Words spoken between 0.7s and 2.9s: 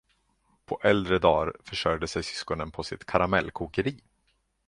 äldre dar försörjde sig syskonen på